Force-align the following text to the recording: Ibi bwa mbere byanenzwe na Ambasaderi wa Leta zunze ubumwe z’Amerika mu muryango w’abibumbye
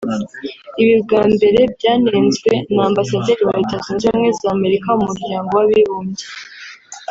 Ibi 0.81 0.95
bwa 1.03 1.21
mbere 1.33 1.59
byanenzwe 1.75 2.51
na 2.73 2.81
Ambasaderi 2.89 3.41
wa 3.49 3.55
Leta 3.59 3.75
zunze 3.85 4.05
ubumwe 4.09 4.29
z’Amerika 4.39 4.89
mu 4.99 5.05
muryango 5.11 5.49
w’abibumbye 5.57 6.25